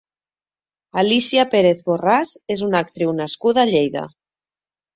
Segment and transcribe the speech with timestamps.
[1.01, 4.07] Alícia Pérez Borràs és una actriu nascuda a Lleida.